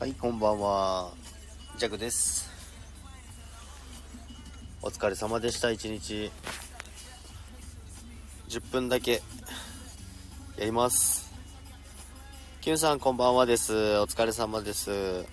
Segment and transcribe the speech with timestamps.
[0.00, 1.10] はい、こんばんは。
[1.76, 2.48] ジャクです。
[4.80, 6.30] お疲れ様でした、一日。
[8.48, 9.22] 10分だけ
[10.56, 11.32] やります。
[12.60, 13.98] キュンさん、こんばんはです。
[13.98, 15.26] お疲れ様です。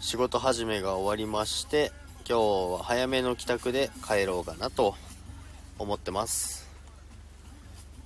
[0.00, 1.92] 仕事始めが終わりまして、
[2.28, 4.96] 今日は早めの帰宅で帰ろうかなと
[5.78, 6.68] 思ってます。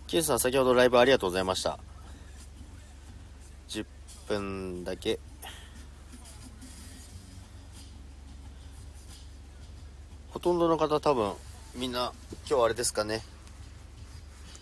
[0.09, 1.79] キュンさん、先ほどライブありがとうございました。
[3.71, 3.87] 10
[4.29, 5.19] 分だけ
[10.45, 11.33] とんどの方多分
[11.75, 12.13] みんな
[12.47, 13.23] 今日あれですかね。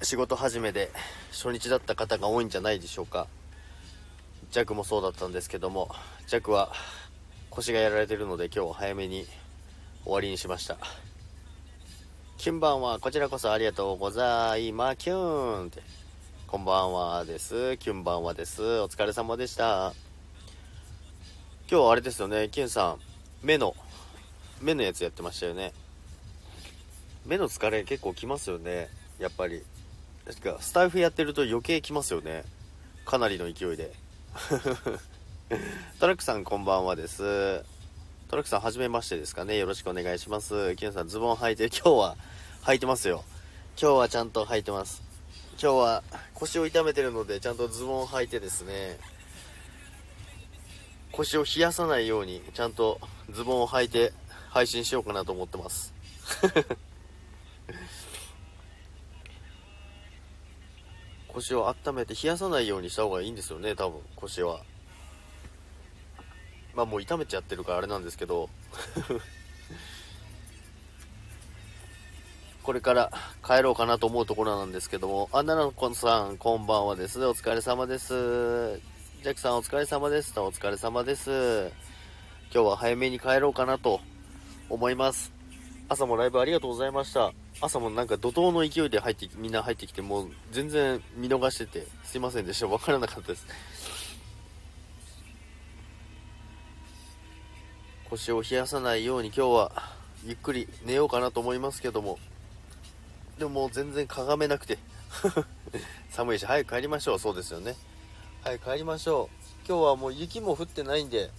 [0.01, 0.93] 仕事始めで
[1.33, 3.27] 初日だった方が多いんじゃないでしょうか。
[4.53, 5.91] ジャックもそうだったんですけども
[6.29, 6.71] ジャックは
[7.51, 9.27] 腰がやられてるので今日は早めに
[10.05, 10.77] 終わりにしました。
[12.39, 15.83] キュンバンはこちらこそありがとうございまキューンって。
[16.47, 17.77] こんばんはです。
[17.79, 18.63] キュンバンはです。
[18.63, 19.95] お疲れ様でした。
[21.69, 22.99] 今日はあれですよねキュンさん。
[23.43, 23.75] 目の
[24.63, 25.73] 目のやつやってましたよね。
[27.27, 28.89] 目の疲れ結構きますよね。
[29.19, 29.63] やっぱり。
[30.41, 32.45] かスタイフやってると余計きますよね。
[33.05, 33.93] かなりの勢いで。
[35.99, 37.65] トラックさんこんばんはです。
[38.29, 39.59] トラックさんはじめましてですかね。
[39.59, 40.77] よろしくお願いします。
[40.77, 42.17] キュンさんズボン履いて今日は
[42.63, 43.25] 履いてますよ。
[43.81, 45.03] 今日はちゃんと履いてます。
[45.61, 46.03] 今日は
[46.35, 48.99] 腰を痛めてるのでちゃんとズボンを履いてですね。
[51.11, 54.13] 腰を冷やさないようにちゃんとズボンを履いて
[54.53, 55.95] 配信しようかなと思ってます
[61.29, 64.61] 腰を温めて冷やさないようにした方がいいんですよね多分腰は
[66.75, 68.51] まあもう痛めちゃってるからあれなんですけど
[72.63, 73.11] これから
[73.45, 77.27] 帰ろうかなと思うところなんですけども、あ、奈々子さん、こんばんはです。
[77.27, 78.11] お疲れ様です。
[78.15, 80.39] ジャックさん、お疲れ様です。
[80.39, 81.73] お疲れ様です。
[82.55, 84.01] 今日は早めに帰ろうかなと
[84.73, 85.33] 思います。
[85.89, 87.33] 朝もライブありがとうございました。
[87.61, 92.67] 朝もなんか怒涛の勢いで入って、みんな入ってきて、もう全然見逃してて、すいませんでした。
[92.67, 93.47] わからなかったです。
[98.09, 99.73] 腰を冷やさないように今日は
[100.25, 102.19] ゆっくり寝ようかなと思いますけども、
[103.39, 104.79] でももう全然かがめなくて
[106.11, 107.77] 寒いし早く帰りましょうそうですよね
[108.43, 111.31] 早く帰りましょう今日はもう雪も降ってないんで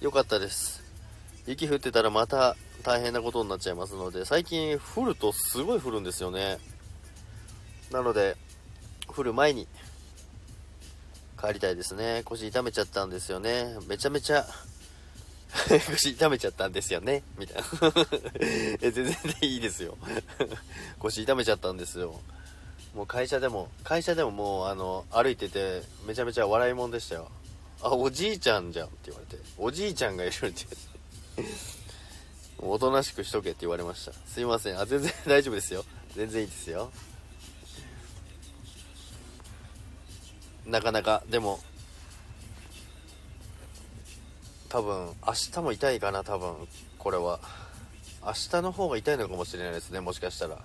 [0.00, 0.82] よかったです
[1.46, 6.58] 雪降ってたらまた大変なことになっちゃいますので最近降るとすごい降るんですよね。
[7.90, 8.36] なので
[9.06, 9.66] 降る前に
[11.40, 12.22] 帰りたいですね。
[12.24, 13.76] 腰痛めちゃったんですよね。
[13.88, 14.46] めちゃめちゃ
[15.90, 17.22] 腰痛めちゃったんですよね。
[17.38, 17.64] みたいな。
[18.80, 19.96] え全然いいですよ。
[21.00, 22.20] 腰痛めちゃったんですよ。
[22.94, 27.30] もう会社でも会社でももうあの歩いててめちゃめちゃ笑いもんでしたよ。
[27.82, 30.66] あおじいちゃんじゃんって言われておじいちゃんがいるって。
[32.62, 34.12] おとなしくしとけって言われました。
[34.12, 34.78] すいません。
[34.78, 35.84] あ全然 大丈夫ですよ。
[36.14, 36.90] 全然いいですよ。
[40.66, 41.22] なかなか。
[41.28, 41.60] でも
[44.68, 47.40] 多分明日も痛いかな多分これは。
[48.22, 50.58] 明日の方が痛いのかもしれないですねもしかしたら。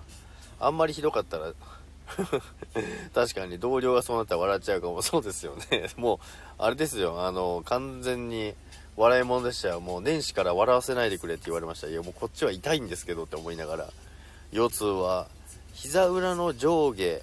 [0.60, 1.54] あんまりひどかったら。
[3.14, 5.00] 確かに同僚がそうなったら笑っちゃうかも。
[5.00, 5.88] そうですよね。
[5.96, 6.18] もう
[6.58, 7.26] あれですよ。
[7.26, 8.54] あの完全に
[8.96, 9.80] 笑いもんでしたよ。
[9.80, 11.88] もう年始から笑わせないでくれって言われました。
[11.88, 13.88] いやもうこっちは痛いんですけどって思いながら。
[14.52, 15.28] 腰痛は
[15.74, 17.20] 膝裏の上下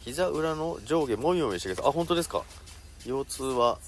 [0.00, 2.42] 膝裏の上下もみもみしてくださいあ本当ですか？
[3.06, 3.78] 腰痛は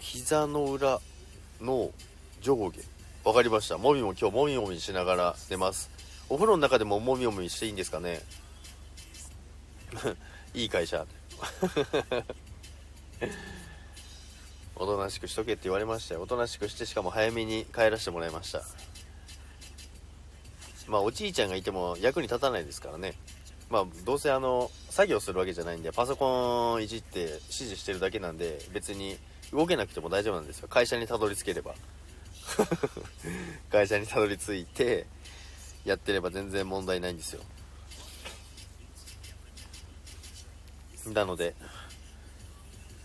[0.00, 1.00] 膝の裏
[1.60, 1.90] の
[2.40, 2.80] 上下。
[3.24, 3.78] わかりました。
[3.78, 5.90] もみも今日もみもみしながら寝ます。
[6.28, 8.20] お風呂の中でももみもみしていいんですかね？
[10.54, 11.06] いい会社。
[14.82, 16.22] おとなしくしとけって言われましたよ。
[16.22, 18.62] おとなしくしてしかも早めに帰らせてもらいました。
[20.88, 23.14] まあおじいちゃんがいても役に立たないですからね。
[23.70, 29.18] まあどうせあの作業するわけじゃないんでパソコンいじって指示してるだけなんで別に
[29.52, 30.66] 動けなくても大丈夫なんですよ。
[30.66, 31.76] 会社にたどり着ければ。
[33.70, 35.06] 会社にたどり着いて
[35.84, 37.42] やってれば全然問題ないんですよ。
[41.14, 41.54] なので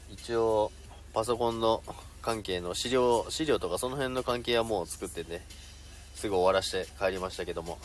[0.10, 0.72] 一応
[1.14, 1.84] パソコンの
[2.22, 5.46] 関係の資料資料とかその辺の関係はもう作ってね
[6.16, 7.78] すぐ終わらして帰りましたけども。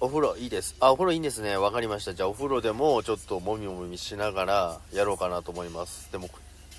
[0.00, 0.76] お風呂いいです。
[0.78, 1.56] あお風呂いいんですね。
[1.56, 2.14] わかりました。
[2.14, 6.12] じゃあお風呂でもちょっともみもみしながらやろうかなと思います。
[6.12, 6.30] でも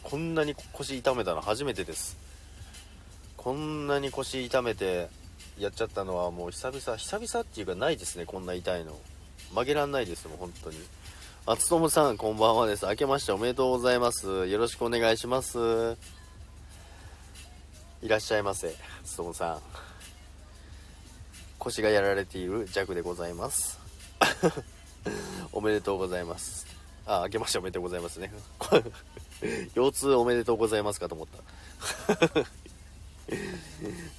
[0.04, 2.18] こんなに腰痛めたの初めてです。
[3.36, 5.10] こんなに腰痛めて
[5.58, 8.98] やっちゃったのはもう久々久々っていうかないですねこんな痛いの。
[9.52, 10.78] 曲げらんないですもん本当に。
[11.52, 12.86] あつとむさん、こんばんはです。
[12.86, 14.46] 明けましておめでとうございます。
[14.46, 15.58] よろしくお願いします。
[18.04, 19.60] いらっしゃいませ、つとむさん。
[21.58, 23.80] 腰がやられている弱でございます。
[25.52, 26.68] おめでとうございます。
[27.08, 28.32] あ、明けましておめでとうございますね。
[29.74, 31.28] 腰痛おめでとうございますかと思っ
[32.08, 32.40] た。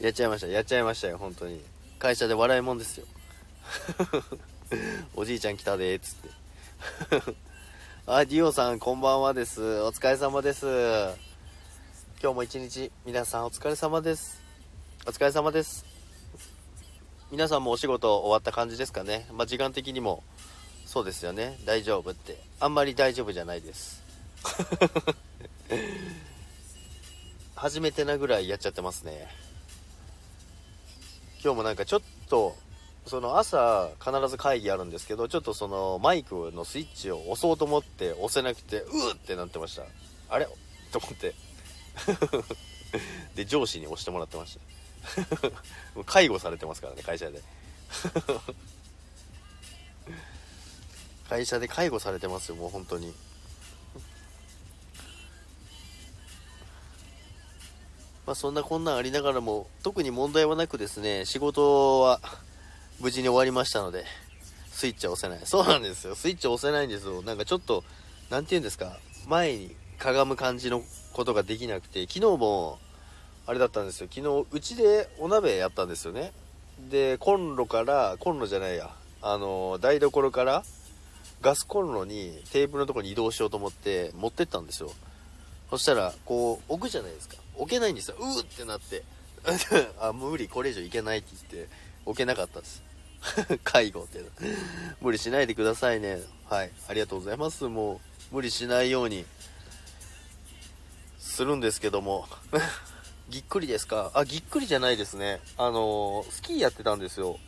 [0.05, 1.63] やっちゃいました、やっちゃいましたよ、本当に。
[2.01, 3.07] 会社で笑いもんですよ。
[5.15, 6.40] おじいちゃん来たでーっつって。
[8.07, 9.83] あ、ディオさん、こんばんはです。
[9.83, 10.67] お疲れ様です。
[12.23, 14.41] 今日も一日、皆さんお疲れ様です。
[15.07, 15.85] お疲れ様です。
[17.31, 19.27] 皆さんもお仕事終わった感じですかね。
[19.33, 20.25] まあ、時間的にも、
[20.87, 21.59] そうですよね。
[21.67, 22.43] 大丈夫って。
[22.61, 24.03] あんまり大丈夫じゃないです。
[27.55, 29.29] 初めてなぐらいやっちゃってますね。
[31.45, 32.57] 今日もなんかちょっと
[33.07, 39.83] その朝必ず会議あるんですけどちょっとそのマイクのスイッチを押そうと思って押せなくてうーってなってました。
[40.29, 40.47] あれ？
[40.93, 41.35] と思って。
[43.35, 44.59] で上司に押してもらってまし
[45.95, 46.03] た。
[46.05, 47.43] 介護されてますからね会社で。
[51.29, 53.15] 会社で介護されてますよもう本当に。
[58.27, 62.21] まあそんなこんなんありながらも特に問題はなくですね仕事は
[63.01, 64.05] 無事に終わりましたので、
[64.71, 65.47] スイッチは押せない。
[65.47, 66.15] そうなんですよ。
[66.15, 67.23] スイッチ押せないんですよ。
[67.23, 67.83] なんかちょっと、
[68.29, 70.83] 何て言うんですか、前にかがむ感じの
[71.13, 72.79] ことができなくて、昨日も、
[73.47, 74.09] あれだったんですよ。
[74.13, 76.33] 昨日、うちでお鍋やったんですよね。
[76.91, 78.91] で、コンロから、コンロじゃないや、
[79.23, 80.63] あの、台所から、
[81.41, 84.91] ガスコンロにテーブルのとこに移動しようと思って持ってったんですよ。
[85.71, 87.37] そしたら、こう、置くじゃないですか。
[87.57, 88.17] 置けないんですよ。
[88.19, 89.03] うーってなって。
[90.01, 91.71] あ、無理、これ以上いけないって言って、
[92.05, 92.90] 置けなかったです。
[93.65, 94.21] 介護って。
[95.01, 96.21] 無理しないでくださいね。
[96.49, 96.71] はい。
[96.89, 97.65] ありがとうございます。
[97.65, 98.01] も
[98.33, 99.25] う、無理しないように、
[101.19, 102.27] するんですけども。
[103.29, 104.11] ぎっくりですか？
[104.15, 105.41] あ、ぎっくりじゃないですね。
[105.57, 107.39] あのー、スキーやってたんですよ。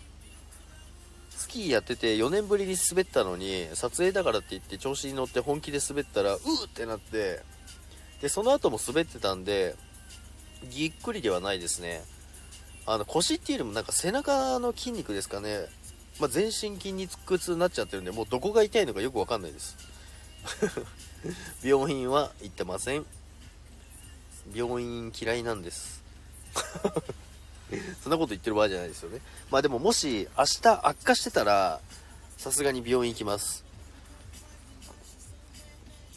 [1.30, 7.40] スキーやってて4年ぶりに滑ったのに、撮影だからって言って調子に乗って本気で滑ったら、うーってなって、
[8.20, 9.74] で、その後も滑ってたんで、
[10.70, 12.04] ぎっくりではないですね。
[12.87, 15.67] あの腰っていうよりもなんか背中の筋肉ですかね、
[16.19, 19.76] まあ、全身筋肉痛になっちゃってるんでもうどこが痛いのかよくわかんないです。
[21.62, 23.06] 病院は行ってません。
[24.55, 26.02] 病院嫌いなんです。
[28.02, 29.20] そんなこと言ってる場合じゃないですよね。
[29.50, 31.81] まあでももし明日悪化してたら
[32.37, 33.64] さすがに病院行きます。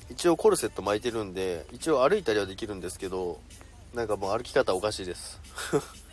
[0.09, 3.39] 一応コルセット巻いてるんで一応歩いたりはできるんですけど
[3.93, 5.39] なんかもう歩き方おかしいです。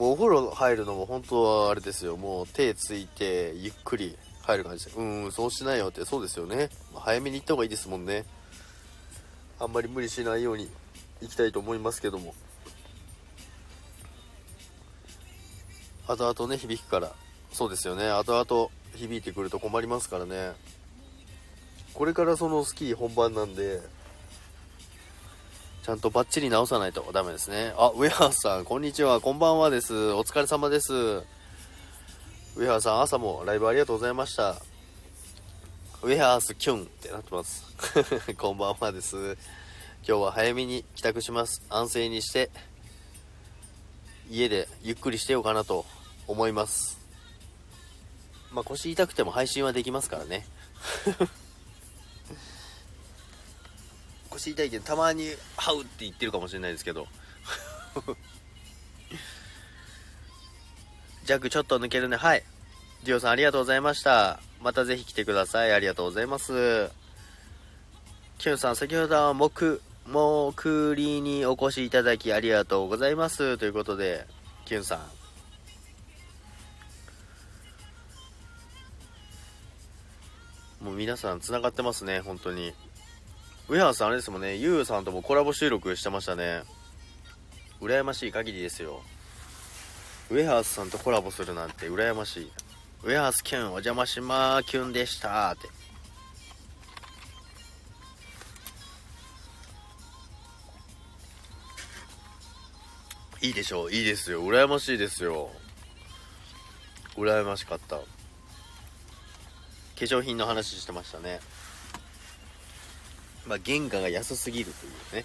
[0.00, 2.16] もうお風呂入るのも本当はあれですよ。
[2.16, 4.92] もう手ついてゆっくり入る感じで。
[4.92, 6.06] うん、そうしないよって。
[6.06, 6.70] そうですよね。
[6.94, 8.24] 早めに行った方がいいですもんね。
[9.58, 10.70] あんまり無理しないように
[11.20, 12.34] 行きたいと思いますけども。
[16.08, 17.12] 後々ね、響くから。
[17.52, 18.08] そうですよね。
[18.08, 20.52] 後々響いてくると困りますからね。
[21.92, 27.74] これからそのスキー本番なんで、ゃんとバッチリ直さないとダメですね。
[27.76, 29.20] あ、ウェハースさん、こんにちは。
[29.20, 30.12] こんばんはです。
[30.12, 30.92] お疲れ様です。
[30.94, 34.56] ウェハーさん、朝もライブありがとうございました。
[36.02, 37.64] ウェハースキュンってなってます。
[38.38, 39.36] こんばんはです。
[40.06, 41.62] 今日は早めに帰宅します。
[41.68, 42.50] 安静にして、
[44.30, 45.84] 家でゆっくりしてようかなと
[46.28, 47.00] 思います。
[48.52, 50.46] まあ、腰痛くても配信はできますからね。
[54.30, 57.06] 腰痛いけどたまに「ハウ」って言ってるかもしれないですけど。
[61.24, 62.16] ジャックちょっと抜けるね。
[62.16, 62.44] はい。
[63.04, 64.40] ディオさんありがとうございました。
[64.60, 65.72] またぜひ来てください。
[65.72, 66.90] ありがとうございます。
[68.38, 73.58] キュンさん先ほどは木木りにお越しいただきありがとうございます。
[73.58, 74.26] ということで
[74.64, 75.10] キュンさん。
[80.84, 82.72] もう皆さん繋がってますね本当に。
[83.70, 86.64] 上原さんあれですもんね、ゆうさんともコラボ収録してましたね。
[87.80, 89.00] 羨ましい限りですよ。
[90.28, 92.52] ウェハースさんとコラボするなんて羨ましい。
[93.04, 95.68] ウェハースキュンお邪魔しまーキュンでしたって。
[103.46, 104.42] いいでしょういいですよ。
[104.42, 105.48] 羨ましいですよ。
[107.14, 107.98] 羨ましかった。
[107.98, 108.02] 化
[109.96, 111.38] 粧品の話してましたね。
[113.50, 114.72] まあ、原価が安すぎる
[115.10, 115.24] という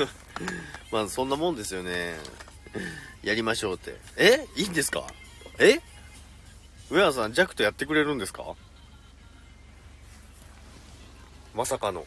[0.90, 2.16] まあ、そんなもんですよね。
[3.22, 3.94] やりましょうって。
[4.16, 4.46] え？
[4.56, 5.06] いいんですか？
[5.58, 5.82] え？
[6.88, 8.42] 上原さん、ジャクとやってくれるんですか？
[11.54, 12.06] まさかの。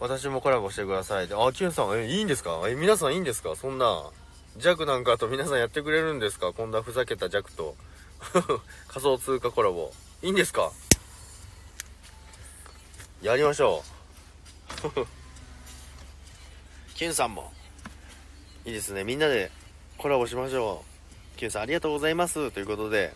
[0.00, 1.28] 私もコラボしてください。
[1.28, 2.60] で、あ、キュンさん、え、いいんですか？
[2.66, 3.54] え、皆さんいいんですか？
[3.54, 4.10] そんな、
[4.56, 6.52] 弱なんかと皆さんやってくれるんですか？
[6.52, 7.76] こんなふざけた弱と。
[8.88, 9.92] 仮想通貨コラボ。
[10.22, 10.72] いいんですか？
[13.22, 13.84] やりましょ
[14.96, 15.06] う。
[16.96, 17.52] キュンさんも。
[18.64, 19.04] いいですね。
[19.04, 19.50] みんなで
[19.98, 20.82] コラボしましょ
[21.36, 21.38] う。
[21.38, 22.50] キュンさんありがとうございます。
[22.50, 23.14] ということで。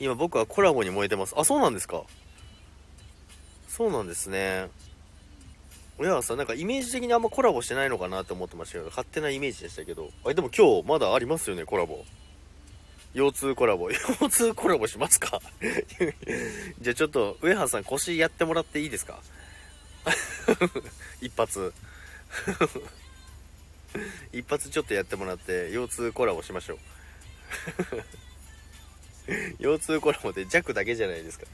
[0.00, 1.34] 今僕はコラボに燃えてます。
[1.36, 2.02] あ、そうなんですか
[3.68, 4.68] そうなんですね。
[5.98, 10.10] 親はさ、なんかイメージ的にあんまコラボしてないのかなって思ってましたけど、勝手なイメージでしたけど。
[10.24, 12.04] あ、でも今日まだありますよね、コラボ。
[13.16, 13.88] 腰痛コラボ。
[14.20, 15.40] 腰痛コラボしますか？
[16.80, 19.20] じゃあちょっと、上原さん腰やってもらっていいですか？
[21.22, 21.72] 一発。
[24.32, 26.78] 一発ちょっとやってもらって、腰痛コラボしましょう。
[29.60, 31.46] 腰痛コラボで弱だけじゃないですか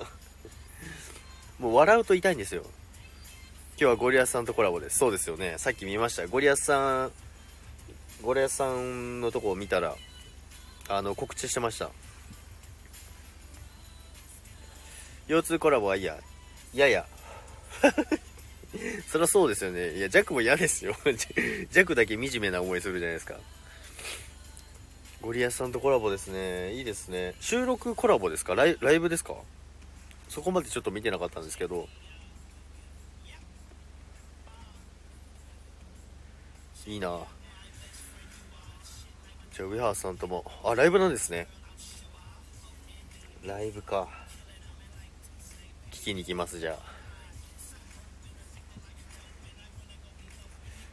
[1.60, 2.62] もう笑うと痛いんですよ。
[2.62, 4.98] 今日はゴリアスさんとコラボです。
[4.98, 5.54] そうですよね。
[5.58, 6.26] さっき見ました。
[6.26, 7.12] ゴリアスさん、
[8.22, 9.96] ゴリアスさんのとこを見たら、
[10.88, 11.90] あの、告知してました。
[15.28, 16.18] 腰痛コラボはいいや。
[16.74, 17.06] やや。
[19.08, 19.96] そりゃそうですよね。
[19.96, 20.96] いや、弱も嫌ですよ。
[21.72, 23.36] 弱だけ惨めな思いするじゃないですか。
[25.20, 26.74] ゴリアスさんとコラボですね。
[26.74, 27.34] いいですね。
[27.40, 28.54] 収録コラボですか？
[28.54, 29.34] ライライブですか？
[30.28, 31.88] そこまでちょっと見てなかったんですけど。
[36.86, 37.20] いいな
[39.54, 40.44] じゃあ、上原さんとも。
[40.64, 41.46] あ、ライブなんですね。
[43.44, 44.08] ライブか。
[45.90, 46.92] 聞きに行きます、じゃあ。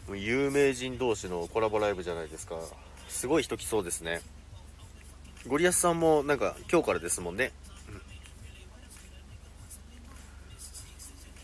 [0.08, 2.60] もう有名人同士のコラボライブじゃないですか。
[3.08, 4.22] すごい人来そうですね。
[5.48, 7.52] ゴリアスさんもなんか今日からですもんね。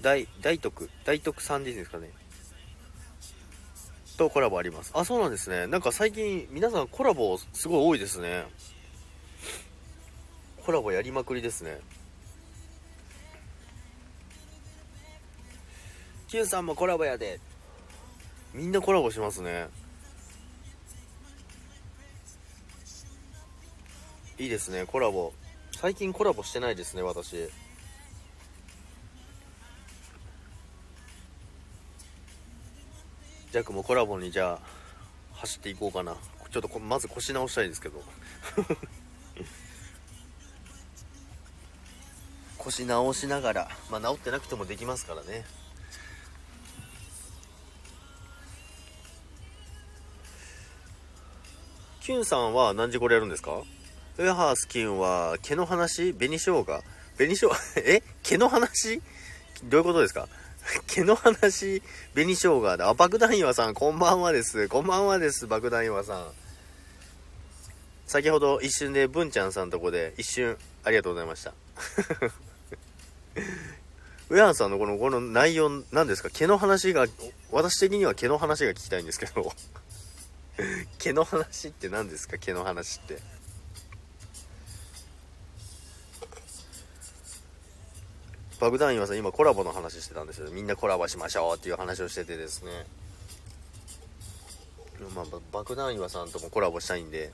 [0.01, 2.12] 大、大徳、大徳さんでいいですかね。
[4.15, 4.91] とコラボあります。
[4.93, 5.67] あ、そうなんですね。
[5.67, 8.45] なんか最近皆さんコラボすごい多いですね。
[10.65, 11.79] コラボやりまくりですね。
[16.27, 17.39] Q さんもコラボやで。
[18.53, 19.67] みんなコラボしますね。
[24.38, 25.31] いいですねコラボ
[25.72, 27.50] 最近コラボしてないですね私
[33.55, 34.67] ジャックもコラボにじゃあ
[35.35, 36.17] 走っていこうかな。
[36.51, 38.03] ちょっとまず腰直したいですけど。
[42.59, 45.45] 腰直しながらまあ直ってなくてもできますからね。
[52.01, 53.63] キュンさんは何時頃やるんですか？
[54.17, 56.12] ウェハースキンは毛の話？
[56.13, 56.83] 紅生姜紅
[57.17, 58.03] 生姜え？
[58.21, 59.01] 毛の話？
[59.63, 60.27] どういうことですか？
[60.88, 61.81] 毛の話
[62.13, 62.88] 紅生姜だ。
[62.89, 64.67] あ、爆弾岩さん、こんばんはです。
[64.67, 66.27] こんばんはです、爆弾岩さん。
[68.07, 71.53] 先ほど一瞬で文ちゃんさんとこで一瞬ありがとうございました。
[74.29, 76.29] ウェハーさんのこの、この内容何ですか？
[76.31, 77.05] 毛の話が、
[77.51, 79.53] 私的には毛の話が聞きたいんですけど
[80.98, 82.38] 毛の話って何ですか？
[82.39, 83.19] 毛の話って。
[88.59, 90.50] 爆弾岩さん今コラボの話してたんですよ。
[90.51, 92.71] みんなコラボしましょうっていう話をしててですね。
[95.13, 97.31] まあ爆弾岩さんともコラボしたいんで。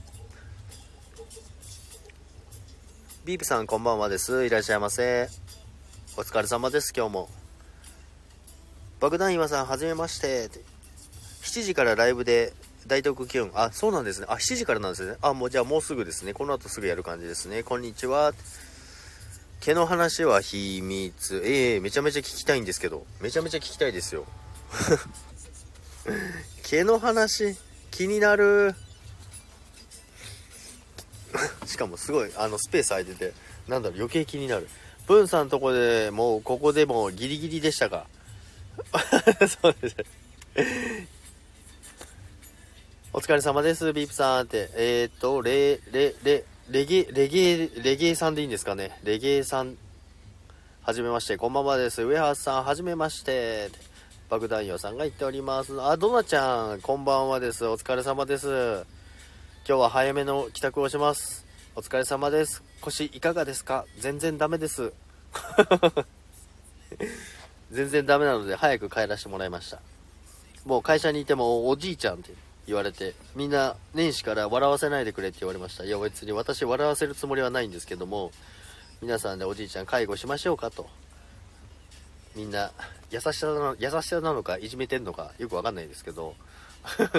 [3.24, 4.46] ビープさんこんばんはです。
[4.46, 5.30] いらっしゃいませ。
[6.18, 7.30] お疲れ様です今日も。
[9.00, 10.50] 爆弾岩さんはじめまして
[11.44, 12.54] 7時からライブで
[12.88, 14.26] 大徳気温あそうなんですね。
[14.28, 15.18] あ7時からなんですね。
[15.22, 16.34] あもうじゃあもうすぐですね。
[16.34, 17.62] この後すぐやる感じですね。
[17.62, 18.34] こんにちは。
[19.62, 21.44] 毛の話は秘密。
[21.46, 23.06] ええー、めちゃめちゃ聞きたいんですけど。
[23.22, 24.26] めちゃめちゃ聞きたいですよ。
[26.66, 27.56] 毛の話、
[27.92, 28.74] 気になる。
[31.68, 33.34] しかもすごい、あの、スペース空いてて、
[33.68, 34.68] なんだろう、余計気になる。
[35.06, 38.08] ブンさんとこでもう、ここでもギリギリでしたか？
[39.62, 39.96] そうです。
[43.14, 44.72] お疲れ様です、ビープさんって。
[44.74, 48.98] えー、っと、レ、レ、レ、レゲレゲレゲエさんでいいんですかね？
[49.04, 49.76] レゲエさん、
[50.84, 52.02] はじめまして、こんばんはです。
[52.02, 53.70] ウェハースさん、はじめまして。
[54.30, 55.82] 爆弾用さんが言っております。
[55.82, 57.66] あ、ドナちゃん、こんばんはです。
[57.66, 58.48] お疲れ様です。
[59.68, 61.46] 今日は早めの帰宅をします。
[61.76, 62.64] お疲れ様です。
[62.80, 63.84] 腰いかがですか？
[64.00, 64.94] 全然ダメです。
[67.70, 69.82] 全然ダメなので早く帰らせてもらいました。
[70.64, 72.32] もう会社にいてもおじいちゃんって
[72.68, 75.84] 言われて、みんな年始から笑わせないでくれって言われました。
[75.84, 78.32] いや別に私笑わせるつもりはないんですけども、
[79.02, 80.88] 皆さんでおじいちゃん介護しましょうかと。
[82.36, 82.72] みんな
[83.10, 86.36] 優しさなの優しさなのかいじめてんのかよくわかんないですけど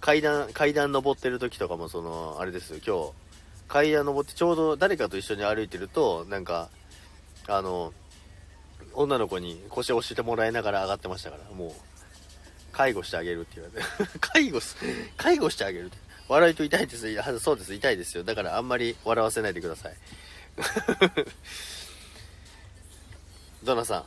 [0.00, 3.12] 階段階段登ってる時とかもそのあれですよ今日
[3.68, 6.70] 階段登ってちょうど誰かと一緒に歩いてるとなんか
[7.48, 7.92] あの
[8.94, 11.72] 女の子に腰を押してもらいながら上がってましたからもう
[12.76, 14.76] 介護してあげるって言われて 介護す
[15.16, 15.96] 介護してあげるって
[16.28, 19.96] 笑いと痛いですいそうです痛いですよだからあんまり笑わせないでください
[23.64, 24.04] ドナさん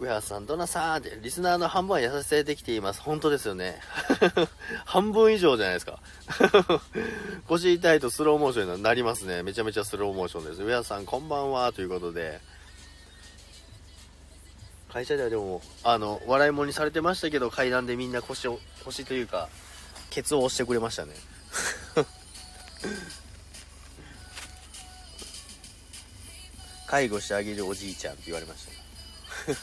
[0.00, 3.00] 上原さん、ドナさんって、リスナーの半分は優しさでできています。
[3.00, 3.80] 本当ですよね。
[4.84, 6.00] 半分以上じゃないですか。
[7.46, 9.44] 腰痛いとスローモーションになりますね。
[9.44, 10.64] めちゃめちゃスローモーションです。
[10.64, 12.40] 上原さん、こんばんは、ということで。
[14.94, 19.48] 会社ではでも、あの、笑い物にされてましたけど、階段でみんな腰を、腰というか、
[20.10, 21.14] ケツを押してくれましたね。
[26.86, 28.72] 介護してあげるおじいちゃんって言われました。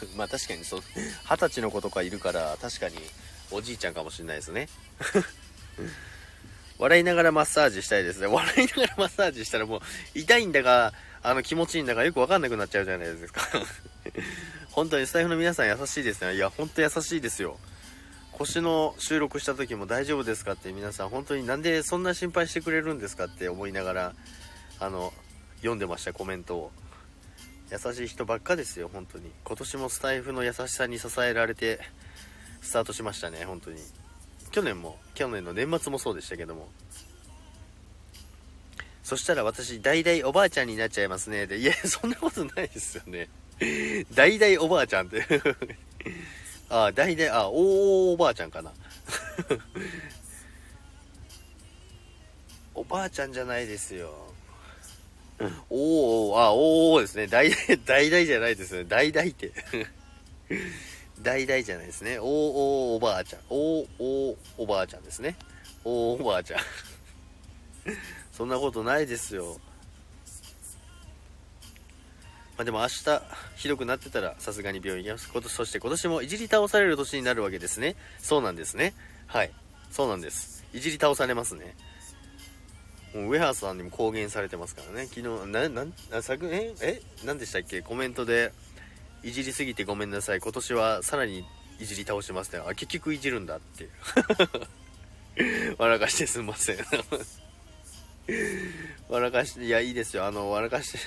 [0.17, 0.81] まあ確かにそう、
[1.23, 2.97] 二十歳の子とかいるから確かに
[3.51, 4.67] おじいちゃんかもしれないですね。
[6.77, 8.27] 笑いながらマッサージしたいですね。
[8.27, 9.81] 笑いながらマッサージしたらもう
[10.13, 10.91] 痛いんだか、
[11.23, 13.47] あの気持ちいいんだかよくわかんなくなっちゃうじゃないですか。
[14.71, 16.35] 本当にスタイフの皆さん優しいですね。
[16.35, 17.59] いや、ほんと優しいですよ。
[18.31, 24.15] 腰の収録した時も大丈夫ですかって皆さん本当になんでそんな心配してくれるんですかって思いながら、
[24.79, 25.13] あの、
[25.57, 26.71] 読んでました、コメントを。
[27.71, 29.31] 優しい人ばっかですよ、本当に。
[29.43, 31.79] 今年もスタイフの優しさに支えられて、
[32.61, 33.79] スタートしましたね、本当に。
[34.51, 36.67] 去年も、去年の年末もそうでしたけども。
[39.03, 41.47] そしたら私、代々おばあちゃんになっちゃいますね。
[41.47, 43.29] で、いや、そんなことないですよね。
[44.13, 45.25] 代々おばあちゃんって
[46.69, 48.71] あ あ、代々、あ、おーおばあちゃんかな。
[52.73, 54.11] おばあちゃんじゃないですよ。
[55.69, 57.27] おおあ、おおですね。
[57.27, 58.85] 大々、大々じゃないですね。
[58.85, 59.51] 大々って。
[61.21, 62.17] 大々じゃないですね。
[62.19, 63.41] おおおばあちゃん。
[63.49, 65.35] おおおばあちゃんですね。
[65.83, 66.61] おおばあちゃん。
[68.31, 69.59] そんなことないですよ。
[72.61, 73.21] まあ、でも明日、
[73.55, 75.31] ひどくなってたらさすがに病院行きます。
[75.33, 77.95] 今年、そして今年もいじり倒される年になるわけですね。
[78.19, 78.93] そうなんですね。
[79.25, 79.51] はい。
[79.89, 80.63] そうなんです。
[80.71, 81.75] いじり倒されますね。
[83.15, 85.07] もうウェハースさんにも公言されてますからね。
[85.07, 87.81] 昨日、な、なん、昨年、え何でしたっけ？
[87.81, 88.53] コメントで、
[89.23, 90.39] いじりすぎてごめんなさい。
[90.39, 91.43] 今年はさらに
[91.79, 92.61] いじり倒しますね。
[92.63, 93.89] あ、結局いじるんだって。
[95.79, 96.77] 笑かしてすんません。
[99.09, 100.27] 笑かして、いや、いいですよ。
[100.27, 100.99] あの、笑かして、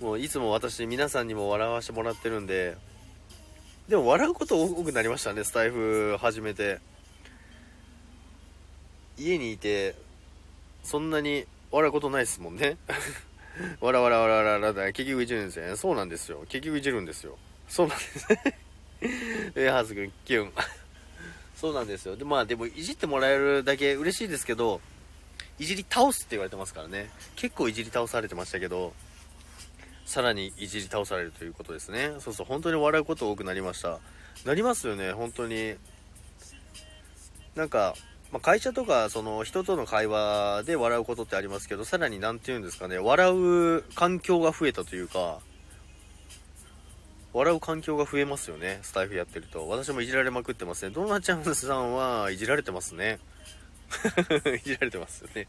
[0.00, 2.76] もういつも私、皆さんにも笑わしてもらってるんで、
[3.86, 6.80] でも笑うこと多くなりましたね、スタイフ始めて。
[9.18, 9.94] 家にいて、
[10.82, 12.78] そんなに笑うことないですもんね。
[13.82, 15.76] わらわらわらわらわら結局いじるんですよね。
[15.76, 16.46] そうなんですよ。
[16.48, 17.36] 結局いじるんですよ。
[17.68, 18.58] そうなんですね。
[19.54, 20.52] えハーズ君、キュン。
[21.56, 22.16] そうなんですよ。
[22.16, 24.80] で、まあでも、いじってもらえるだけ嬉しいですけど、
[25.58, 27.10] いじり倒すって言われてますからね。
[27.36, 28.94] 結構いじり倒されてましたけど、
[30.10, 32.10] さらにいじり倒されるということですね。
[32.18, 34.00] そうそう、本当に笑うこと多くなりました。
[34.44, 35.76] なりますよね、本当に。
[37.54, 37.94] なんか、
[38.32, 45.40] まあ、会社とかその人との会話で笑うことってありますけどさらに何て言うんですかね笑う環境が増えたというか
[47.32, 53.18] 笑う環境が増えますよねスタイフやってると私もいじられまくってますねドナちゃんさんはいじられてますね
[54.56, 55.48] いじられてますよね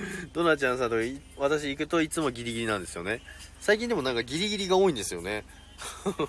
[0.32, 0.96] ドナちゃんさんと
[1.36, 3.20] 私行くといつもギリギリなんですよね
[3.60, 5.44] 最近でもなんかギリギリが多いんですよね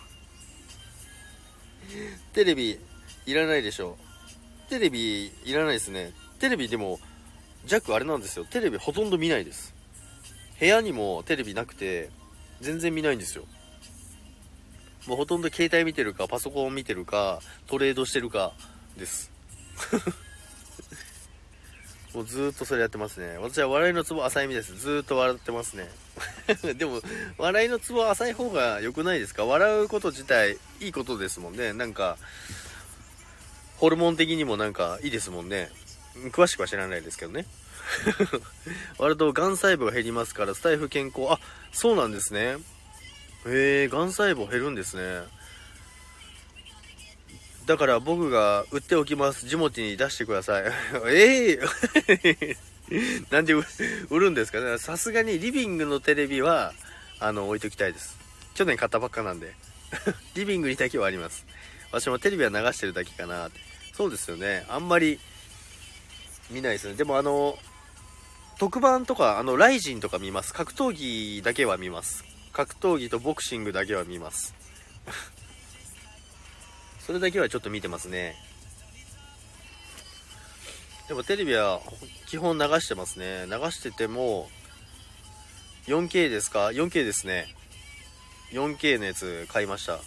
[2.33, 2.79] テレビ
[3.25, 3.97] いらないでしょ
[4.69, 6.13] テレビいらないですね。
[6.37, 6.99] テレビでも、
[7.65, 8.45] ジャックあれなんですよ。
[8.45, 9.73] テレビほとんど見ないです。
[10.59, 12.11] 部屋にもテレビなくて、
[12.61, 13.45] 全然見ないんですよ。
[15.07, 18.53] もうほとんど携帯見てるか、パソコン見てるか、トレードしてるか、
[18.95, 19.31] です。
[22.13, 23.37] もうずーっとそれやってますね。
[23.37, 24.75] 私は笑いのツボ浅い意味です。
[24.75, 25.87] ずーっと笑ってますね。
[26.75, 27.01] でも、
[27.37, 29.45] 笑いのツボ浅い方が良くないですか？
[29.45, 31.73] 笑うこと自体いいことですもんね。
[31.73, 32.17] なんか、
[33.77, 35.69] ホルモン的にもなんかいいですもんね。
[36.31, 37.45] 詳しくは知らないですけどね。
[38.97, 41.31] 割と癌細胞が減りますから、スタイフ健康。
[41.31, 41.39] あ、
[41.71, 42.57] そうなんですね。
[43.45, 45.23] へえ、癌細胞減るんですね。
[47.69, 49.47] だから僕が売っておきます。
[49.47, 50.63] ジモティに出してください。
[51.13, 56.73] ええー、 なんで売るんですかねさすがにリビングのテレビは、
[57.19, 58.17] あの、置いときたいです。
[58.55, 59.53] 去年買ったばっかなんで。
[60.33, 61.45] リビングにだけはあります。
[61.91, 63.51] 私もテレビは流してるだけかな。
[63.93, 64.65] そうですよね。
[64.67, 65.19] あんまり
[66.49, 66.95] 見ないですね。
[66.95, 67.55] でもあの、
[68.57, 70.55] 特番とか、あの、ライジンとか見ます。
[70.55, 72.25] 格闘技だけは見ます。
[72.51, 74.58] 格闘技とボクシングだけは見ます。
[77.09, 78.35] それだけはちょっと見てますね。
[81.07, 81.81] でもテレビは
[82.27, 83.47] 基本流してますね。
[83.47, 84.47] 流してても、
[85.87, 87.47] 4K ですか ?4K ですね。
[88.51, 89.97] 4K のやつ買いました。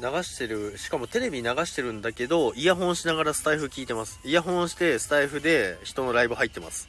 [0.00, 4.20] 流してる、しかもテレビ流してるんだけど、イヤホンしながらスタイフ聞いてます。
[4.24, 6.88] イヤホンしてスタイフで人のライブ入ってます。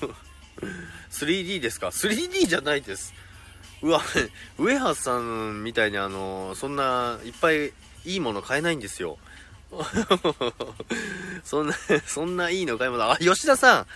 [1.12, 3.12] 3D ですか ?3D じゃないです。
[3.82, 4.02] うわ、
[4.58, 7.72] ウエハースさんみたいにあの、そんないっぱい
[8.04, 9.18] いいもの買えないんですよ。
[11.44, 11.74] そんな、
[12.06, 13.10] そんないいの買い物。
[13.10, 13.86] あ、吉田さん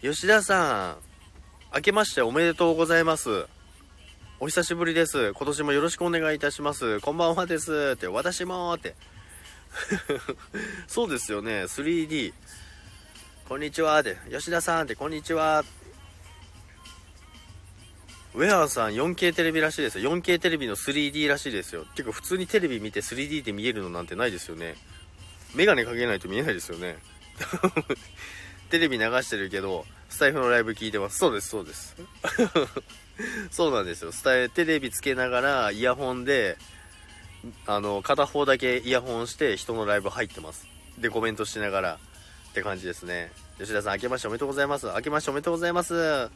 [0.00, 0.96] 吉田さん
[1.74, 3.46] 明けましておめでとうございます。
[4.40, 5.32] お久しぶりです。
[5.32, 7.00] 今年もよろしくお願いいたします。
[7.00, 7.94] こんばんはです。
[7.94, 8.94] って、私もって。
[10.86, 12.32] そうですよね、3D。
[13.48, 15.64] こんにちはって、吉田さんって、こんにちは。
[18.34, 20.10] ウェアさん 4K テレビらしいですよ。
[20.16, 21.84] 4K テレビの 3D らしいですよ。
[21.84, 24.74] てか普通にテレビ見て 3D で見えるのなんてないですよね。
[25.54, 26.96] メガネかけないと見えないですよね。
[28.70, 31.18] テレビ流してるけど、スタイフのライブ聞いてます。
[31.18, 31.96] そうです、そうです。
[33.52, 34.10] そうなんですよ。
[34.10, 36.58] スタイテレビつけながらイヤホンで、
[37.66, 40.66] あの、片方だけイヤホンして人のライブ入ってます。
[40.98, 41.98] で、コメントしながら
[42.50, 43.30] って感じですね。
[43.58, 44.86] 吉田さん、明けましておめでとうございます。
[44.86, 46.30] 明けましておめでとうございます。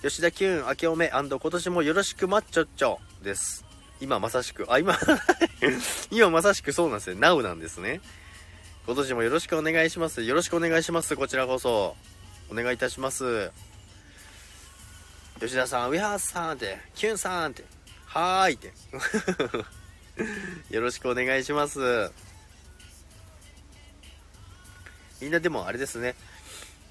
[0.00, 3.64] 吉田キュン、明けおめ今年もよろしくマッチョッチョです。
[4.00, 4.96] 今まさしく、あ、今、
[6.12, 7.20] 今まさしくそうなんですね。
[7.20, 8.00] Now なんですね。
[8.86, 10.22] 今年もよろしくお願いします。
[10.22, 11.16] よろしくお願いします。
[11.16, 11.96] こちらこそ。
[12.48, 13.50] お願いいたします。
[15.40, 17.64] 吉田さん、ウィハースさんって、キュンさんって、
[18.06, 18.72] はーいって。
[20.74, 22.12] よろしくお願いします。
[25.20, 26.14] みんなでもあれですね。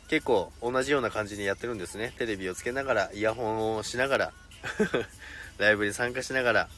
[0.08, 2.14] 結構同じような感じにやってるんですね。
[2.18, 4.34] テレビをつけながら、イヤホンをしながら、
[5.58, 6.70] ライブに参加しながら、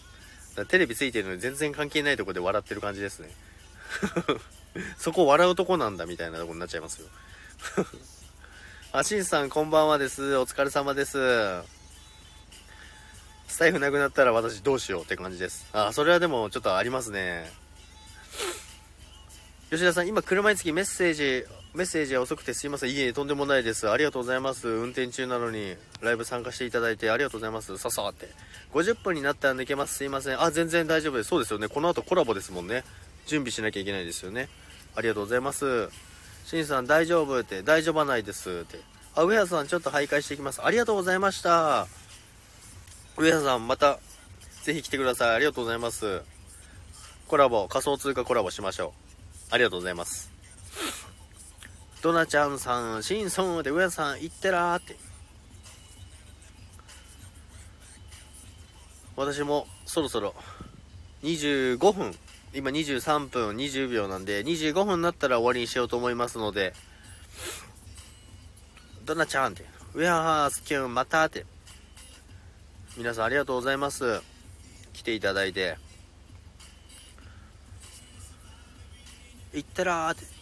[0.55, 3.31] らテレビついてるのに全然関係ないとこで笑ってる感じですね。
[4.97, 7.07] そこ笑うとこなんだみたいなとこになっちゃいますよ。
[8.91, 10.37] あ、しんさんこんばんはです。
[10.37, 11.17] お疲れ様です。
[13.47, 15.67] スタイフなくなったら私どうしようって感じです。
[15.73, 17.51] あ、それはでもちょっとありますね。
[19.69, 22.89] 吉田さん、今車につきメッセージ、メッセージが遅くてすいません。
[22.89, 23.87] いえ、とんでもないです。
[23.89, 24.67] ありがとうございます。
[24.67, 27.77] 運転中なのに、ライブ参加していただいてありがとうございます。
[27.77, 28.27] ささって。
[28.73, 29.93] 50分になったら抜けます。
[29.95, 30.41] すいません。
[30.41, 31.29] あ、全然大丈夫です。
[31.29, 31.67] そうですよね。
[31.67, 32.83] この後コラボですもんね。
[33.27, 34.49] 準備しなきゃいけないですよね。
[34.95, 35.89] ありがとうございます。
[36.45, 38.79] しんさん、大丈夫って、大丈夫ないですって。
[39.13, 40.65] あ、上原さん、ちょっと徘徊していきます。
[40.65, 41.85] ありがとうございました。
[43.15, 43.99] 上原さん、また、
[44.63, 45.35] ぜひ来てください。
[45.35, 46.23] ありがとうございます。
[47.27, 48.87] コラボ、仮想通貨コラボしましょ
[49.51, 49.53] う。
[49.53, 50.38] ありがとうございます。
[52.01, 54.95] ドナちゃんさん、シンソンで上さん、行ってらーって。
[59.17, 60.33] 私もそろそろ
[61.23, 62.15] 25分、
[62.53, 66.73] 今23分20秒なんで、25分になったら終わりにしようと思いますので、
[69.03, 71.45] ドナちゃんって、ウェアハースキュンまたって、
[72.95, 74.21] 皆さんありがとうございます。
[74.93, 75.77] 来ていただいて。
[79.53, 80.38] いったらーって。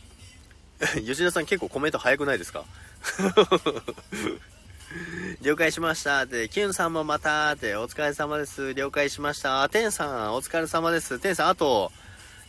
[1.05, 2.65] 吉田さん結構コメント早くないですか？
[5.41, 8.73] 了解しましたって、キュンさんもまたって、お疲れ様です。
[8.73, 9.67] 了解しました。
[9.69, 11.19] テンさん、お疲れ様です。
[11.19, 11.91] テンさん、あと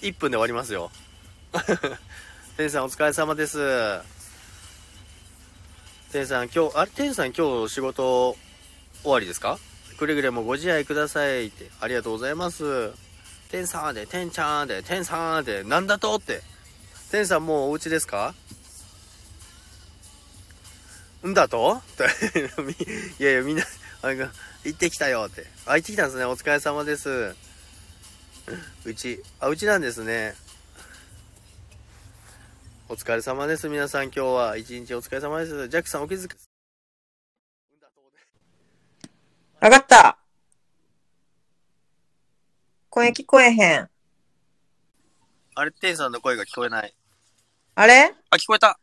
[0.02, 0.90] 1分で終わりますよ。
[2.56, 3.58] テンさん、お疲れ様です。
[6.12, 8.36] テンさん、今日、あれ、テンさん、今日仕事
[9.02, 9.58] 終わりですか？
[9.98, 12.92] くれぐれもご自愛くださいって、ありがとうございます。
[13.50, 16.42] テンさんで、テンちゃんで、テンさんで、なんだとって。
[17.10, 18.34] テンさんもうお家ですか？
[21.26, 21.80] んだと？
[23.18, 23.64] いやいや、みんな、
[24.02, 24.28] あの
[24.64, 25.46] 行ってきたよって。
[25.66, 26.24] あ、行ってきたんですね。
[26.26, 27.34] お疲れ様です。
[28.84, 30.34] うち、あ、うちなんですね。
[32.90, 33.68] お疲れ様です。
[33.68, 35.68] 皆さん今日は一日お疲れ様です。
[35.68, 38.00] ジャックさんお気づかんだと
[39.60, 40.18] わかった。
[42.90, 43.90] 声聞こえへん。
[45.60, 46.94] あれ、テンさんの声が聞こえない。
[47.74, 48.14] あれ？
[48.30, 48.78] あ、聞こえた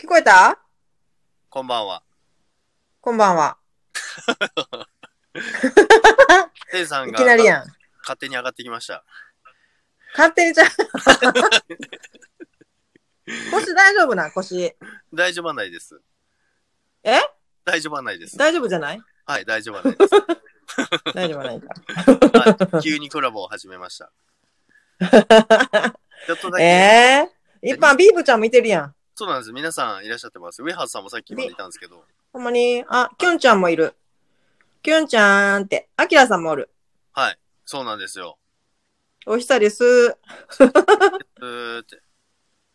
[0.00, 0.58] 聞こえた？
[1.48, 2.02] こんばんは。
[3.00, 3.56] こんばんは。
[6.72, 7.66] テンさんいがきなりやん。
[8.00, 9.04] 勝手に上がってきました。
[10.16, 10.68] 勝手にじゃう。
[13.52, 14.26] 腰大丈夫な？
[14.26, 14.74] ん腰。
[15.14, 16.00] 大丈夫はないです。
[17.04, 17.20] え？
[17.64, 18.36] 大丈夫はないです。
[18.36, 19.00] 大丈夫じゃない？
[19.24, 20.10] はい、大丈夫はないです。
[21.14, 21.68] 大丈夫ないか。
[22.74, 24.10] はい、急にコラボを始めました。
[26.26, 26.66] ちょっとだけ、え
[27.32, 28.94] え一般ビーブちゃん見てるやん。
[29.14, 29.52] そうなんです。
[29.52, 30.62] 皆さんいらっしゃってます。
[30.62, 33.94] ウェハーズさんもさっきまでいたんですけど、ほんまに、あ、キュンちゃんもいる。
[34.82, 36.70] キュンちゃんって、アキラさんもおる。
[37.12, 38.38] はい、そうなんですよ。
[39.26, 39.84] お久です。
[39.84, 42.00] うーって。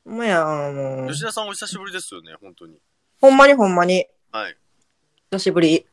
[0.04, 1.08] ほんまや、もう。
[1.12, 2.78] 吉田さんお久しぶりですよね、本当に。
[3.22, 4.08] ほんまにほんまに。
[4.32, 4.58] はい。
[5.32, 5.86] 久しぶり。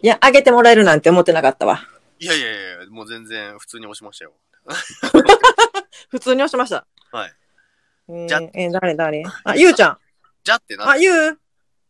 [0.00, 1.80] いや、あげてもらえるなんて思ってなかったわ。
[2.20, 4.32] いやいやいや、もう全然普通に押しましたよ。
[6.10, 6.86] 普通に押しました。
[7.12, 7.32] はい。
[8.08, 9.24] えー、じゃえー誰誰？
[9.44, 9.98] あ、ゆうちゃん。
[10.42, 11.40] じゃってなあ、ゆう。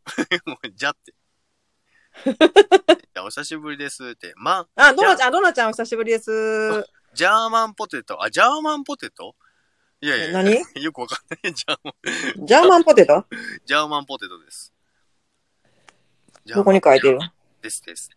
[0.46, 1.14] もう、じゃって。
[3.20, 4.32] お久しぶりですって。
[4.36, 6.30] ま、あ、ドナちゃん、ドナちゃんお久しぶりです。
[7.14, 8.22] ジャーマンポテト。
[8.22, 9.34] あ、ジャーマンポテト？
[10.00, 10.82] いやいやえ何？
[10.82, 11.54] よくわかんない。
[11.54, 13.24] ジャーマン、ジャーマンポテト？
[13.64, 14.72] ジャーマンポテトです。
[16.46, 17.18] どこに書いてる？
[17.62, 18.10] ですです。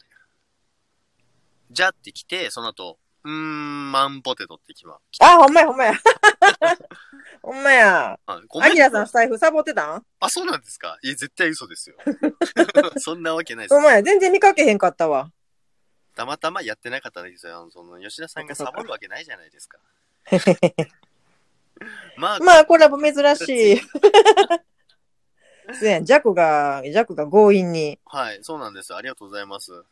[1.72, 4.98] じゃって来て、その後、うーん、マンポテトってきま。
[5.20, 5.94] あ、ほんまや、ほんまや。
[7.44, 8.18] ほんまや。
[8.26, 10.06] あ、ごめんアキラさん、財布サボってたん？
[10.22, 10.98] あ、そうなんですか？
[11.04, 11.98] いや、絶対嘘ですよ。
[13.00, 13.74] そんなわけないです。
[13.76, 15.34] ほんまや、全然見かけへんかったわ。
[16.16, 17.70] たまたまやってなかったですよ。
[17.70, 19.78] その、吉田さんがサボるわけないじゃないですか。
[22.16, 23.82] まあ、まあ、コラボ珍しい。
[25.74, 28.00] そうやん、ジャクが、ジャクが強引に。
[28.06, 28.96] はい、そうなんです。
[28.96, 29.84] ありがとうございます。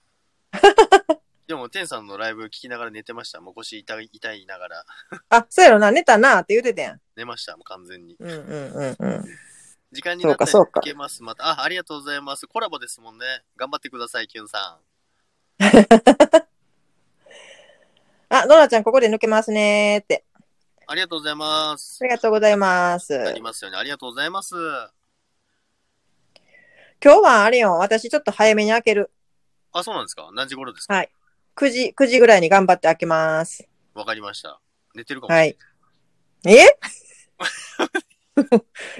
[1.47, 3.39] でも、テンさんのライブ聞きながら寝てました。
[3.39, 4.83] もう腰痛い、痛いながら
[5.29, 7.01] あ、そうやろな、寝たなって言ってたやん。
[7.15, 7.55] 寝ました。
[7.55, 8.15] もう完全に。
[8.19, 8.37] うんうん
[8.71, 9.25] うんうん。
[9.91, 11.21] 時間になったらそうかそうかいけます。
[11.21, 12.47] また、あ、ありがとうございます。
[12.47, 13.43] コラボですもんね。
[13.55, 14.79] 頑張ってください、キュンさ
[18.29, 20.25] あ、ドナちゃん、ここで抜けますねーって。
[20.39, 20.41] ん。
[20.87, 22.05] ありがとうございますあ。
[22.05, 23.17] りがとうございます。
[23.17, 23.77] なりますよね。
[23.77, 24.55] ありがとうございます。
[27.03, 29.11] 今日はあれよ、私ちょっと早めに開ける。
[29.71, 30.95] あ、そうなんですか何時頃ですか？
[30.95, 31.11] はい。
[31.55, 33.67] 9時、9時ぐらいに頑張って開けます。
[33.93, 34.59] わかりました。
[34.93, 35.39] 寝てるかもしれな。
[35.39, 35.57] はいい。
[36.49, 36.77] え？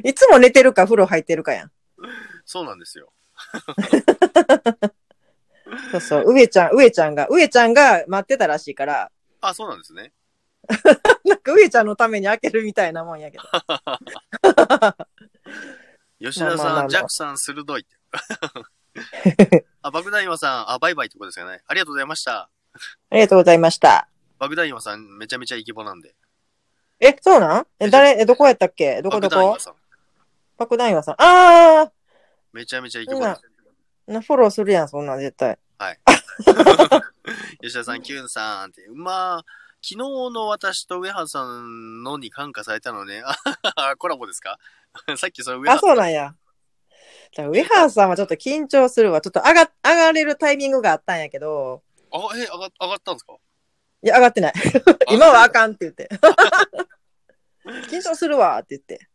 [0.09, 1.71] いつも寝てるか風呂入ってるかやん。
[2.45, 3.11] そうなんですよ。
[5.91, 6.33] そうそう。
[6.33, 10.13] 上ちゃん、上ちゃんが、上ちゃんが待ってたらしいから、あ、そうなんですね。
[11.25, 13.43] なんか上ちゃんのために開けるみたいなもんやけど。
[16.19, 17.95] 吉田さん、まあまあまあまあジャックさん、鋭いって。
[19.81, 21.61] あ、爆弾岩さん、あ、バイバイってことですかね。
[21.67, 22.49] ありがとうございました。
[23.09, 24.07] ありがとうございました。
[24.39, 26.15] 爆弾岩さん、めちゃめちゃイケボなんで。
[26.99, 27.67] え、そうなん？
[27.79, 29.01] え、誰、え、どこやったっけ？
[29.01, 29.57] どこどこ？
[30.57, 31.15] 爆弾岩さん。
[31.17, 31.91] あ
[32.53, 33.35] めちゃめちゃイケボな
[34.21, 35.57] フォローするやん、そんなん絶対。
[37.61, 38.87] 吉田さん、キュンさんって。
[38.93, 39.45] まあ、
[39.81, 43.23] 昨日の私と上原さんのに感化されたのね。
[43.75, 44.57] あ、コラボですか？
[45.17, 46.35] さっきその上あ、原そうなんや。
[47.35, 49.19] じゃあ、ウェハースさんはちょっと緊張するわ。
[49.19, 53.33] ちょっと上が、上がれるタイミングがあったんやけど、あ、え、上が上がったんですか？
[54.01, 54.53] いや、上がってない。
[55.11, 56.07] 今はあかんって言って。
[57.91, 59.09] 緊張するわって言って。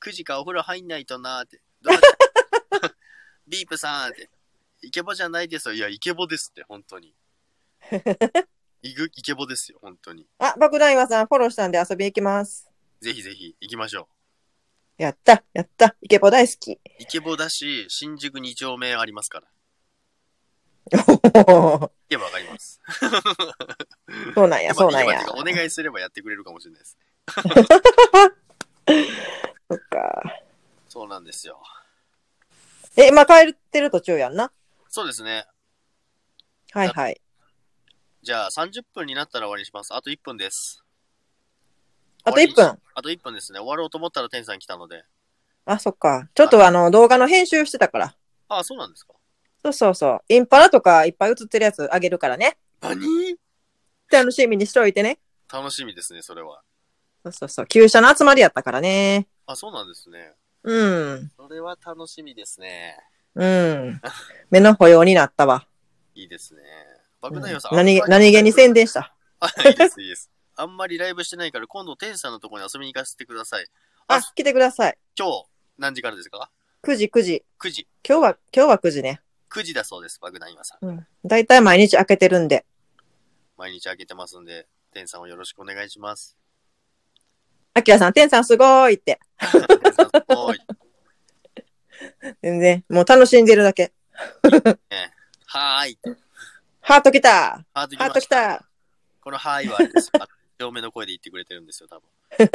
[0.00, 1.60] 9時かお風呂入んないとなーって。
[3.46, 4.30] ビープさんって。
[4.80, 5.74] イケボじゃないですよ。
[5.74, 7.14] いや、イケボですって、本当に。
[8.80, 10.26] イグイケボですよ、本当に。
[10.38, 12.70] あ、爆弾岩さんフォローしたんで遊び行きます。
[13.00, 14.08] ぜひぜひ行きましょ
[14.98, 15.94] やった、やった。
[16.02, 16.72] イケボ大好き。
[16.72, 16.80] う。
[16.98, 19.46] イケボだし、新宿2丁目ありますから。
[20.90, 22.80] そ行けばわかります。
[24.34, 25.24] うなんや、そうなんや。
[25.36, 26.98] お願いすればやってくれるかもしれないです。
[29.70, 30.40] そっか。
[30.88, 31.62] そうなんですよ。
[32.96, 34.50] え、今帰ってる途中やんな？
[34.88, 35.46] そうですね。
[36.72, 37.20] はいはい。
[38.22, 39.94] じゃあ30分になったら終わりにします。
[39.94, 40.82] あと1分です。
[42.28, 42.78] あと1分。
[42.94, 43.58] あと1分ですね。
[43.58, 45.04] 終わろうと思ったら天さん来たので。
[45.64, 46.28] あ、そっか。
[46.34, 48.16] ちょっとあの、動画の編集してたから。
[48.48, 49.14] あ、そうなんですか。
[49.62, 50.20] そうそうそう。
[50.28, 52.58] インパラとかいっぱい映ってるやつあげるからね。
[52.80, 53.36] 何？
[54.10, 55.18] 楽しみにしておいてね。
[55.52, 56.62] 楽しみですね、それは。
[57.24, 57.66] そうそうそう。
[57.66, 59.28] 旧車の集まりやったからね。
[59.46, 60.32] あ、そうなんですね。
[60.62, 60.84] う
[61.16, 61.30] ん。
[61.36, 62.96] それは楽しみですね。
[63.34, 64.00] うん。
[64.50, 65.66] 目の保養になったわ。
[66.14, 66.60] いいですね。
[66.92, 67.74] うん爆弾予さん。
[67.74, 69.12] 何気、あんまり何気に宣伝した。
[69.40, 70.30] あ、いいです、いいです。
[70.58, 73.66] あんまりライブしてないから、今度天さんのところに遊びに行かせてください。
[74.08, 74.98] ああ、来てください。
[75.16, 75.44] 今日、
[75.78, 76.50] 何時からですか
[76.82, 77.44] ？9時、9時。
[77.60, 77.88] ?9 時。
[78.06, 79.20] 今日は、今日は9時ね。
[79.50, 80.84] 9時だそうです、爆弾今さん。
[80.84, 81.06] うん。
[81.24, 82.66] だいたい毎日開けてるんで。
[83.56, 86.36] 毎日開けてますんで、天さんをよろしくお願いします。
[87.74, 89.20] あきらさん、てんさんすごいって。
[89.38, 90.58] 天さん、おい。
[92.42, 93.92] 全然、もう楽しんでるだけ。
[95.46, 95.98] はーい。
[96.80, 98.12] ハート来たハート来ハーました。
[98.14, 98.68] ト来た
[99.20, 100.10] このはーいはあれです。
[100.18, 100.26] あ
[100.58, 102.08] 両目の声で言ってくれてるんですよ、多分。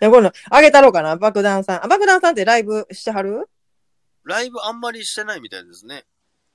[0.00, 1.84] で、今度、あげたろうかな爆弾さん。
[1.84, 3.48] あ、爆弾さんってライブしてはる？
[4.24, 6.04] ライブあんまりしてないみたいですね。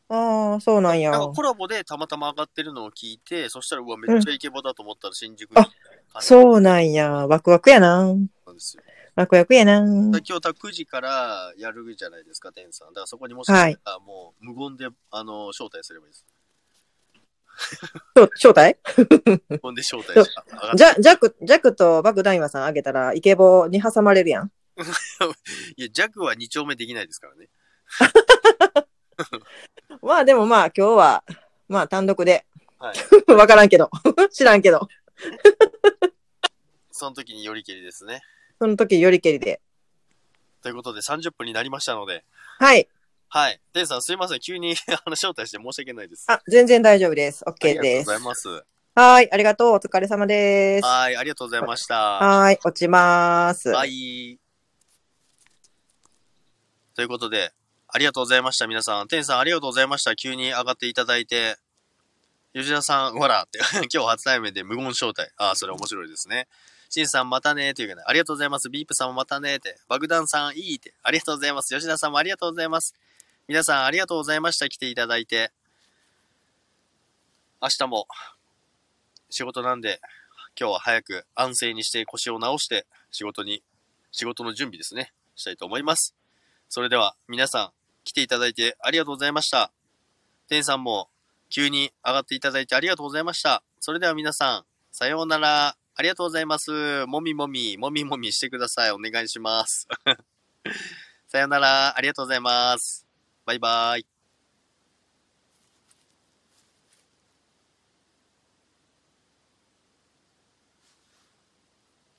[0.09, 1.11] ああ、そうなんや。
[1.11, 7.27] なんかコラボでたまたま上がってるのを聞いて、そしたら、うわ、めっちゃイケボだと思ったら新宿にあそうなんや。
[7.27, 8.05] ワクワクやな。
[8.05, 8.83] なんですよ。
[9.15, 9.79] ワクワクやな。
[9.79, 12.89] 今日多分9時からやるじゃないですか、テンさん。
[12.89, 16.25] だからそこにもしかしたら、もう無言で、あの、招待すればいいです。
[18.15, 18.77] 招招待？
[19.49, 24.51] 無言で招待し上がっじゃ、ジャック、ジャックと爆弾岩さんあげたら、イケボに挟まれるやん。
[25.77, 27.49] いや、弱は2丁目できないですからね。
[30.01, 31.23] まあでもまあ今日は、
[31.67, 32.45] まあ単独で。
[32.79, 33.31] はい。
[33.31, 33.89] わからんけど。
[34.31, 34.87] 知らんけど。
[36.91, 38.21] その時によりけりですね。
[38.59, 39.61] その時よりけりで。
[40.61, 42.23] ということで30分になりましたので、
[42.59, 42.87] はい。
[43.35, 43.59] はい。
[43.73, 44.39] テンさんすいません。
[44.39, 46.25] 急に あの招待して申し訳ないです。
[46.27, 47.43] あ、全然大丈夫です。
[47.47, 48.05] あ OK りがとうです。
[48.05, 48.63] ございます。
[48.93, 49.31] はい。
[49.31, 49.73] ありがとう。
[49.73, 50.85] お疲れ様です。
[50.85, 51.17] はい。
[51.17, 51.95] ありがとうございました。
[51.95, 52.59] はい。
[52.63, 53.69] 落ちます。
[53.69, 54.37] はい。
[56.93, 57.51] ということで、
[57.87, 59.07] ありがとうございました、皆さん。
[59.07, 60.15] テンさん、ありがとうございました。
[60.15, 61.57] 急に上がっていただいて。
[62.53, 63.57] 吉田さん、ほら、って、
[63.91, 65.31] 今日初対面で無言招待。
[65.37, 66.47] ああ、それ面白いですね。
[66.91, 68.69] シンさん、またね、というかね、ありがとうございます。
[68.69, 69.79] ビープさんもまたね、って。
[69.87, 70.93] 爆弾さん、いいって。
[71.01, 71.73] ありがとうございます。
[71.73, 72.93] 吉田さんもありがとうございます。
[73.45, 74.69] 皆さん、ありがとうございました。
[74.69, 75.51] 来ていただいて。
[77.61, 78.07] 明日も、
[79.29, 79.99] 仕事なんで、
[80.57, 83.61] 今日は早く安静にして腰を直して、仕事に、
[84.13, 86.15] 仕事の準備ですね、したいと思います。
[86.69, 87.71] それでは、皆さん、
[88.05, 89.73] 来ていただいてありがとうございました。
[90.47, 91.09] テンさんも、
[91.49, 93.61] 急に上がっていただいてありがとうございました。
[93.81, 95.75] それでは皆さん、さようなら。
[95.95, 97.05] ありがとうございます。
[97.07, 98.91] もみもみ、もみもみしてください。
[98.91, 99.85] お願いします。
[101.27, 101.97] さようなら。
[101.97, 103.12] ありがとうございます。
[103.45, 104.12] バイバイ。